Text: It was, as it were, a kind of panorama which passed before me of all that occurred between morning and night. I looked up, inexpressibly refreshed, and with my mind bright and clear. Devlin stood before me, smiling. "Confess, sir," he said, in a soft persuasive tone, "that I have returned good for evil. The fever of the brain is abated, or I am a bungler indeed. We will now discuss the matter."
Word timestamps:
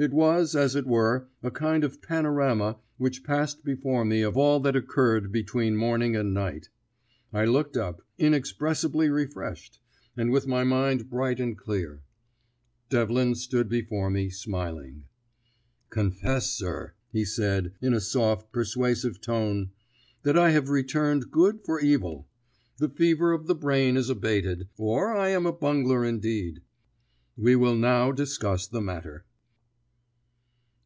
It 0.00 0.12
was, 0.12 0.54
as 0.54 0.76
it 0.76 0.86
were, 0.86 1.26
a 1.42 1.50
kind 1.50 1.82
of 1.82 2.00
panorama 2.00 2.76
which 2.98 3.24
passed 3.24 3.64
before 3.64 4.04
me 4.04 4.22
of 4.22 4.36
all 4.36 4.60
that 4.60 4.76
occurred 4.76 5.32
between 5.32 5.76
morning 5.76 6.14
and 6.14 6.32
night. 6.32 6.68
I 7.32 7.46
looked 7.46 7.76
up, 7.76 8.00
inexpressibly 8.16 9.10
refreshed, 9.10 9.80
and 10.16 10.30
with 10.30 10.46
my 10.46 10.62
mind 10.62 11.10
bright 11.10 11.40
and 11.40 11.58
clear. 11.58 12.04
Devlin 12.90 13.34
stood 13.34 13.68
before 13.68 14.08
me, 14.08 14.30
smiling. 14.30 15.02
"Confess, 15.90 16.52
sir," 16.52 16.92
he 17.10 17.24
said, 17.24 17.72
in 17.82 17.92
a 17.92 18.00
soft 18.00 18.52
persuasive 18.52 19.20
tone, 19.20 19.70
"that 20.22 20.38
I 20.38 20.50
have 20.50 20.68
returned 20.68 21.32
good 21.32 21.62
for 21.64 21.80
evil. 21.80 22.28
The 22.76 22.88
fever 22.88 23.32
of 23.32 23.48
the 23.48 23.56
brain 23.56 23.96
is 23.96 24.08
abated, 24.08 24.68
or 24.76 25.12
I 25.16 25.30
am 25.30 25.44
a 25.44 25.52
bungler 25.52 26.04
indeed. 26.04 26.62
We 27.36 27.56
will 27.56 27.74
now 27.74 28.12
discuss 28.12 28.68
the 28.68 28.80
matter." 28.80 29.24